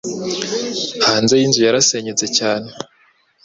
Hanze 1.05 1.33
yinzu 1.39 1.59
yarasenyutse 1.67 2.25
cyane 2.37 2.67